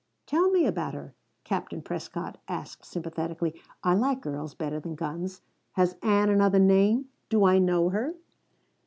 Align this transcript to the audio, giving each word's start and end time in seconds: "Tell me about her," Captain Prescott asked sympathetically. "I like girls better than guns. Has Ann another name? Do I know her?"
"Tell 0.25 0.49
me 0.49 0.65
about 0.65 0.95
her," 0.95 1.13
Captain 1.43 1.83
Prescott 1.83 2.39
asked 2.47 2.85
sympathetically. 2.85 3.61
"I 3.83 3.93
like 3.93 4.19
girls 4.19 4.55
better 4.55 4.79
than 4.79 4.95
guns. 4.95 5.43
Has 5.73 5.95
Ann 6.01 6.27
another 6.31 6.57
name? 6.57 7.09
Do 7.29 7.45
I 7.45 7.59
know 7.59 7.89
her?" 7.89 8.15